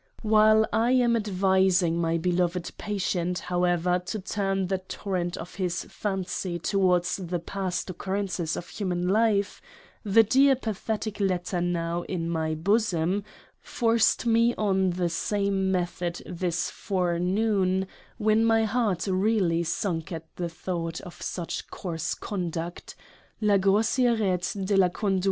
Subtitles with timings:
[0.23, 6.57] Whilst I am advising my beloved Patient, however, to turn the Torrent of his Fancy
[6.57, 9.61] toward the past occurrences of human Life;
[10.03, 13.23] the Dear pathetic Letter now in my Bosom—
[13.59, 17.85] forced me on the same method this forenoon,
[18.17, 22.95] when my Heart really sunk at the Thought of such coarse conduct
[23.39, 25.19] la Grossierete de la Conduit TO W.